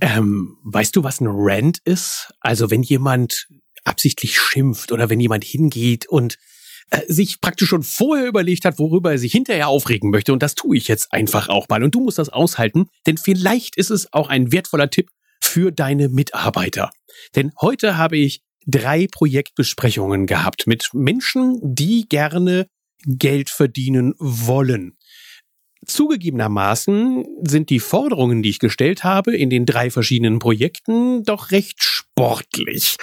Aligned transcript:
Ähm, 0.00 0.58
weißt 0.64 0.94
du, 0.96 1.04
was 1.04 1.20
ein 1.20 1.28
Rant 1.28 1.78
ist? 1.84 2.32
Also 2.40 2.70
wenn 2.70 2.82
jemand 2.82 3.48
absichtlich 3.84 4.38
schimpft 4.38 4.92
oder 4.92 5.08
wenn 5.08 5.20
jemand 5.20 5.44
hingeht 5.44 6.06
und 6.08 6.36
äh, 6.90 7.02
sich 7.06 7.40
praktisch 7.40 7.68
schon 7.68 7.82
vorher 7.82 8.26
überlegt 8.26 8.64
hat, 8.64 8.78
worüber 8.78 9.12
er 9.12 9.18
sich 9.18 9.32
hinterher 9.32 9.68
aufregen 9.68 10.10
möchte. 10.10 10.32
Und 10.32 10.42
das 10.42 10.54
tue 10.54 10.76
ich 10.76 10.88
jetzt 10.88 11.12
einfach 11.12 11.48
auch 11.48 11.68
mal. 11.68 11.82
Und 11.82 11.94
du 11.94 12.00
musst 12.00 12.18
das 12.18 12.28
aushalten, 12.28 12.86
denn 13.06 13.18
vielleicht 13.18 13.76
ist 13.76 13.90
es 13.90 14.12
auch 14.12 14.28
ein 14.28 14.52
wertvoller 14.52 14.90
Tipp 14.90 15.10
für 15.40 15.70
deine 15.70 16.08
Mitarbeiter. 16.08 16.90
Denn 17.34 17.52
heute 17.60 17.96
habe 17.96 18.16
ich 18.16 18.42
drei 18.66 19.06
Projektbesprechungen 19.10 20.26
gehabt 20.26 20.66
mit 20.66 20.90
Menschen, 20.92 21.58
die 21.62 22.06
gerne 22.08 22.68
Geld 23.04 23.50
verdienen 23.50 24.14
wollen. 24.18 24.96
Zugegebenermaßen 25.86 27.24
sind 27.42 27.70
die 27.70 27.80
Forderungen, 27.80 28.42
die 28.42 28.50
ich 28.50 28.58
gestellt 28.58 29.04
habe, 29.04 29.36
in 29.36 29.50
den 29.50 29.66
drei 29.66 29.90
verschiedenen 29.90 30.38
Projekten 30.38 31.24
doch 31.24 31.50
recht 31.50 31.82
sportlich. 31.82 32.96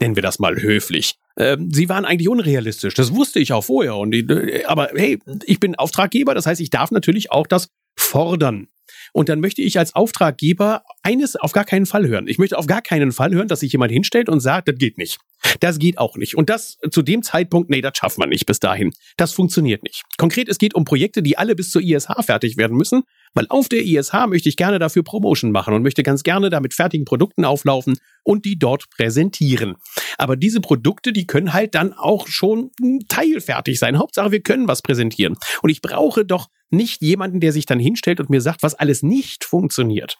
Nennen 0.00 0.16
wir 0.16 0.22
das 0.22 0.38
mal 0.38 0.60
höflich. 0.60 1.16
Ähm, 1.36 1.70
sie 1.72 1.88
waren 1.88 2.04
eigentlich 2.04 2.28
unrealistisch. 2.28 2.94
Das 2.94 3.14
wusste 3.14 3.40
ich 3.40 3.52
auch 3.52 3.64
vorher. 3.64 3.96
Und, 3.96 4.14
äh, 4.14 4.64
aber 4.66 4.90
hey, 4.94 5.18
ich 5.44 5.60
bin 5.60 5.74
Auftraggeber, 5.74 6.34
das 6.34 6.46
heißt, 6.46 6.60
ich 6.60 6.70
darf 6.70 6.90
natürlich 6.90 7.30
auch 7.30 7.46
das 7.46 7.68
fordern. 7.96 8.68
Und 9.12 9.28
dann 9.28 9.40
möchte 9.40 9.62
ich 9.62 9.78
als 9.78 9.94
Auftraggeber 9.94 10.82
eines 11.02 11.36
auf 11.36 11.52
gar 11.52 11.64
keinen 11.64 11.86
Fall 11.86 12.06
hören. 12.06 12.26
Ich 12.28 12.38
möchte 12.38 12.58
auf 12.58 12.66
gar 12.66 12.82
keinen 12.82 13.12
Fall 13.12 13.32
hören, 13.32 13.48
dass 13.48 13.60
sich 13.60 13.72
jemand 13.72 13.92
hinstellt 13.92 14.28
und 14.28 14.40
sagt, 14.40 14.68
das 14.68 14.76
geht 14.76 14.98
nicht. 14.98 15.18
Das 15.60 15.78
geht 15.78 15.98
auch 15.98 16.16
nicht. 16.16 16.36
Und 16.36 16.50
das 16.50 16.78
zu 16.90 17.02
dem 17.02 17.22
Zeitpunkt, 17.22 17.70
nee, 17.70 17.80
das 17.80 17.96
schafft 17.96 18.18
man 18.18 18.28
nicht 18.28 18.46
bis 18.46 18.60
dahin. 18.60 18.92
Das 19.16 19.32
funktioniert 19.32 19.82
nicht. 19.82 20.02
Konkret, 20.16 20.48
es 20.48 20.58
geht 20.58 20.74
um 20.74 20.84
Projekte, 20.84 21.22
die 21.22 21.36
alle 21.36 21.54
bis 21.54 21.70
zur 21.70 21.82
ISH 21.82 22.06
fertig 22.20 22.56
werden 22.56 22.76
müssen, 22.76 23.02
weil 23.34 23.46
auf 23.48 23.68
der 23.68 23.82
ISH 23.82 24.12
möchte 24.28 24.48
ich 24.48 24.56
gerne 24.56 24.78
dafür 24.78 25.02
Promotion 25.02 25.50
machen 25.50 25.74
und 25.74 25.82
möchte 25.82 26.02
ganz 26.02 26.22
gerne 26.22 26.50
da 26.50 26.60
mit 26.60 26.74
fertigen 26.74 27.04
Produkten 27.04 27.44
auflaufen 27.44 27.98
und 28.22 28.44
die 28.44 28.58
dort 28.58 28.88
präsentieren. 28.90 29.74
Aber 30.18 30.36
diese 30.36 30.60
Produkte, 30.60 31.12
die 31.12 31.26
können 31.26 31.52
halt 31.52 31.74
dann 31.74 31.92
auch 31.92 32.28
schon 32.28 32.70
teilfertig 33.08 33.78
sein. 33.78 33.98
Hauptsache, 33.98 34.30
wir 34.30 34.42
können 34.42 34.68
was 34.68 34.82
präsentieren. 34.82 35.36
Und 35.62 35.70
ich 35.70 35.80
brauche 35.80 36.24
doch 36.24 36.48
nicht 36.72 37.02
jemanden, 37.02 37.40
der 37.40 37.52
sich 37.52 37.66
dann 37.66 37.78
hinstellt 37.78 38.20
und 38.20 38.30
mir 38.30 38.40
sagt, 38.40 38.62
was 38.62 38.74
alles 38.74 39.02
nicht 39.02 39.44
funktioniert. 39.44 40.18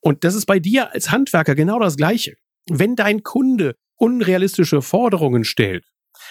Und 0.00 0.24
das 0.24 0.34
ist 0.34 0.46
bei 0.46 0.58
dir 0.58 0.92
als 0.92 1.10
Handwerker 1.10 1.54
genau 1.54 1.78
das 1.78 1.96
Gleiche. 1.96 2.36
Wenn 2.68 2.96
dein 2.96 3.22
Kunde 3.22 3.76
unrealistische 3.96 4.82
Forderungen 4.82 5.44
stellt, 5.44 5.86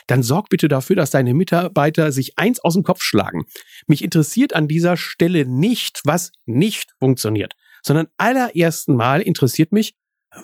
dann 0.07 0.23
sorg 0.23 0.49
bitte 0.49 0.67
dafür, 0.67 0.95
dass 0.95 1.11
deine 1.11 1.33
Mitarbeiter 1.33 2.11
sich 2.11 2.37
eins 2.37 2.59
aus 2.59 2.73
dem 2.73 2.83
Kopf 2.83 3.01
schlagen. 3.01 3.45
Mich 3.87 4.03
interessiert 4.03 4.53
an 4.53 4.67
dieser 4.67 4.97
Stelle 4.97 5.45
nicht, 5.45 6.01
was 6.03 6.31
nicht 6.45 6.93
funktioniert, 6.99 7.55
sondern 7.81 8.07
allerersten 8.17 8.95
Mal 8.95 9.21
interessiert 9.21 9.71
mich, 9.71 9.95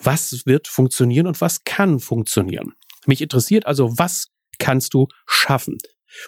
was 0.02 0.46
wird 0.46 0.68
funktionieren 0.68 1.26
und 1.26 1.40
was 1.40 1.64
kann 1.64 2.00
funktionieren. 2.00 2.74
Mich 3.06 3.22
interessiert 3.22 3.66
also, 3.66 3.98
was 3.98 4.28
kannst 4.58 4.94
du 4.94 5.08
schaffen? 5.26 5.78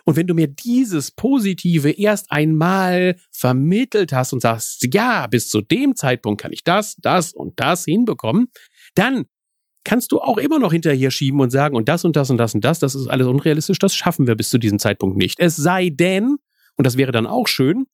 Und 0.05 0.16
wenn 0.16 0.27
du 0.27 0.34
mir 0.34 0.48
dieses 0.48 1.11
Positive 1.11 1.91
erst 1.91 2.30
einmal 2.30 3.16
vermittelt 3.30 4.12
hast 4.12 4.33
und 4.33 4.41
sagst, 4.41 4.86
ja, 4.92 5.27
bis 5.27 5.48
zu 5.48 5.61
dem 5.61 5.97
Zeitpunkt 5.97 6.41
kann 6.41 6.52
ich 6.52 6.64
das, 6.64 6.97
das 6.97 7.33
und 7.33 7.58
das 7.58 7.84
hinbekommen, 7.84 8.48
dann 8.94 9.24
kannst 9.84 10.12
du 10.12 10.20
auch 10.20 10.39
immer 10.39 10.58
noch 10.58 10.72
hinterher 10.72 11.11
schieben 11.11 11.41
und 11.41 11.50
sagen, 11.50 11.77
und 11.77 11.89
das 11.89 12.05
und 12.05 12.16
das 12.16 12.30
und 12.30 12.39
das 12.39 12.55
und 12.55 12.64
das, 12.64 12.78
das 12.78 12.94
ist 12.94 13.08
alles 13.08 13.27
unrealistisch, 13.27 13.78
das 13.78 13.94
schaffen 13.94 14.27
wir 14.27 14.36
bis 14.36 14.50
zu 14.50 14.58
diesem 14.58 14.78
Zeitpunkt 14.78 15.16
nicht. 15.16 15.41
Es 15.41 15.56
sei 15.56 15.91
denn, 15.91 16.36
und 16.77 16.86
das 16.86 16.96
wäre 16.96 17.12
dann 17.12 17.27
auch 17.27 17.48
schön, 17.48 17.86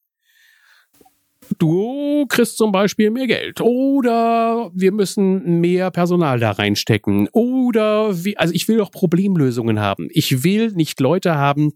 du 1.58 2.26
kriegst 2.28 2.58
zum 2.58 2.72
Beispiel 2.72 3.10
mehr 3.10 3.26
Geld 3.26 3.60
oder 3.60 4.70
wir 4.74 4.92
müssen 4.92 5.60
mehr 5.60 5.90
Personal 5.90 6.38
da 6.38 6.52
reinstecken 6.52 7.28
oder 7.32 8.24
wie, 8.24 8.36
also 8.36 8.52
ich 8.54 8.68
will 8.68 8.76
doch 8.76 8.90
Problemlösungen 8.90 9.80
haben. 9.80 10.08
Ich 10.10 10.44
will 10.44 10.72
nicht 10.72 11.00
Leute 11.00 11.36
haben, 11.36 11.72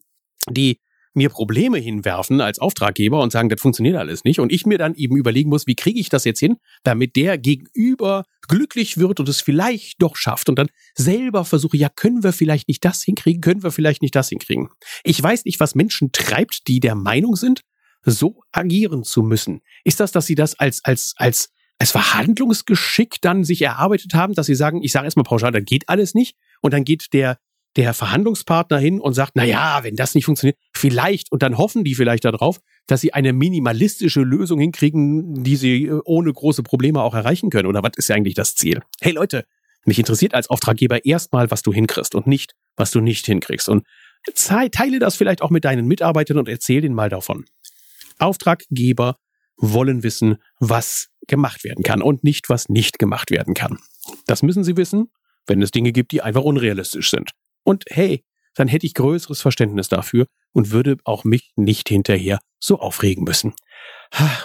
die 0.50 0.78
mir 1.14 1.28
Probleme 1.28 1.78
hinwerfen 1.78 2.40
als 2.40 2.58
Auftraggeber 2.58 3.20
und 3.20 3.32
sagen, 3.32 3.48
das 3.48 3.60
funktioniert 3.60 3.96
alles 3.96 4.24
nicht. 4.24 4.40
Und 4.40 4.50
ich 4.50 4.64
mir 4.64 4.78
dann 4.78 4.94
eben 4.94 5.16
überlegen 5.16 5.50
muss, 5.50 5.66
wie 5.66 5.74
kriege 5.74 6.00
ich 6.00 6.08
das 6.08 6.24
jetzt 6.24 6.40
hin, 6.40 6.56
damit 6.84 7.16
der 7.16 7.38
Gegenüber 7.38 8.24
glücklich 8.48 8.96
wird 8.96 9.20
und 9.20 9.28
es 9.28 9.40
vielleicht 9.40 10.00
doch 10.00 10.16
schafft. 10.16 10.48
Und 10.48 10.58
dann 10.58 10.68
selber 10.94 11.44
versuche, 11.44 11.76
ja, 11.76 11.88
können 11.88 12.22
wir 12.22 12.32
vielleicht 12.32 12.68
nicht 12.68 12.84
das 12.84 13.02
hinkriegen, 13.02 13.40
können 13.40 13.62
wir 13.62 13.72
vielleicht 13.72 14.02
nicht 14.02 14.14
das 14.14 14.30
hinkriegen. 14.30 14.68
Ich 15.04 15.22
weiß 15.22 15.44
nicht, 15.44 15.60
was 15.60 15.74
Menschen 15.74 16.12
treibt, 16.12 16.66
die 16.68 16.80
der 16.80 16.94
Meinung 16.94 17.36
sind, 17.36 17.60
so 18.04 18.40
agieren 18.50 19.04
zu 19.04 19.22
müssen. 19.22 19.60
Ist 19.84 20.00
das, 20.00 20.12
dass 20.12 20.26
sie 20.26 20.34
das 20.34 20.58
als, 20.58 20.82
als, 20.84 21.12
als, 21.16 21.50
als 21.78 21.92
Verhandlungsgeschick 21.92 23.16
dann 23.20 23.44
sich 23.44 23.62
erarbeitet 23.62 24.14
haben, 24.14 24.34
dass 24.34 24.46
sie 24.46 24.54
sagen, 24.54 24.82
ich 24.82 24.92
sage 24.92 25.04
erstmal 25.04 25.24
pauschal, 25.24 25.52
dann 25.52 25.64
geht 25.64 25.88
alles 25.88 26.14
nicht. 26.14 26.36
Und 26.62 26.72
dann 26.72 26.84
geht 26.84 27.12
der 27.12 27.38
der 27.76 27.94
Verhandlungspartner 27.94 28.78
hin 28.78 29.00
und 29.00 29.14
sagt, 29.14 29.32
na 29.34 29.44
ja, 29.44 29.80
wenn 29.82 29.96
das 29.96 30.14
nicht 30.14 30.26
funktioniert, 30.26 30.58
vielleicht, 30.74 31.32
und 31.32 31.42
dann 31.42 31.56
hoffen 31.56 31.84
die 31.84 31.94
vielleicht 31.94 32.24
darauf, 32.24 32.60
dass 32.86 33.00
sie 33.00 33.14
eine 33.14 33.32
minimalistische 33.32 34.20
Lösung 34.20 34.60
hinkriegen, 34.60 35.42
die 35.42 35.56
sie 35.56 35.86
äh, 35.86 36.00
ohne 36.04 36.32
große 36.32 36.62
Probleme 36.62 37.02
auch 37.02 37.14
erreichen 37.14 37.50
können. 37.50 37.68
Oder 37.68 37.82
was 37.82 37.92
ist 37.96 38.08
ja 38.08 38.16
eigentlich 38.16 38.34
das 38.34 38.54
Ziel? 38.54 38.82
Hey 39.00 39.12
Leute, 39.12 39.44
mich 39.84 39.98
interessiert 39.98 40.34
als 40.34 40.48
Auftraggeber 40.48 41.04
erstmal, 41.04 41.50
was 41.50 41.62
du 41.62 41.72
hinkriegst 41.72 42.14
und 42.14 42.26
nicht, 42.26 42.54
was 42.76 42.90
du 42.90 43.00
nicht 43.00 43.26
hinkriegst. 43.26 43.68
Und 43.68 43.86
teile 44.34 44.98
das 44.98 45.16
vielleicht 45.16 45.42
auch 45.42 45.50
mit 45.50 45.64
deinen 45.64 45.86
Mitarbeitern 45.86 46.38
und 46.38 46.48
erzähl 46.48 46.80
denen 46.80 46.94
mal 46.94 47.08
davon. 47.08 47.44
Auftraggeber 48.18 49.16
wollen 49.56 50.02
wissen, 50.02 50.36
was 50.58 51.08
gemacht 51.26 51.64
werden 51.64 51.82
kann 51.82 52.02
und 52.02 52.24
nicht, 52.24 52.48
was 52.48 52.68
nicht 52.68 52.98
gemacht 52.98 53.30
werden 53.30 53.54
kann. 53.54 53.78
Das 54.26 54.42
müssen 54.42 54.64
sie 54.64 54.76
wissen, 54.76 55.10
wenn 55.46 55.62
es 55.62 55.70
Dinge 55.70 55.92
gibt, 55.92 56.12
die 56.12 56.22
einfach 56.22 56.42
unrealistisch 56.42 57.10
sind. 57.10 57.30
Und 57.64 57.84
hey, 57.88 58.24
dann 58.54 58.68
hätte 58.68 58.86
ich 58.86 58.94
größeres 58.94 59.40
Verständnis 59.40 59.88
dafür 59.88 60.26
und 60.52 60.70
würde 60.70 60.98
auch 61.04 61.24
mich 61.24 61.52
nicht 61.56 61.88
hinterher 61.88 62.40
so 62.58 62.78
aufregen 62.78 63.24
müssen. 63.24 63.54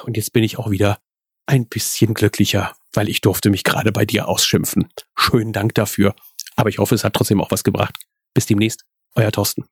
Und 0.06 0.18
jetzt 0.18 0.34
bin 0.34 0.44
ich 0.44 0.58
auch 0.58 0.70
wieder 0.72 1.00
ein 1.46 1.68
bisschen 1.68 2.14
glücklicher, 2.14 2.76
weil 2.94 3.10
ich 3.10 3.22
durfte 3.22 3.50
mich 3.50 3.64
gerade 3.64 3.92
bei 3.92 4.06
dir 4.06 4.28
ausschimpfen. 4.28 4.90
Schönen 5.16 5.54
Dank 5.54 5.74
dafür. 5.76 6.16
Aber 6.56 6.70
ich 6.70 6.80
hoffe, 6.80 6.96
es 6.96 7.04
hat 7.04 7.14
trotzdem 7.14 7.42
auch 7.42 7.52
was 7.52 7.64
gebracht. 7.64 7.96
Bis 8.34 8.46
demnächst, 8.46 8.86
euer 9.16 9.32
Thorsten. 9.32 9.66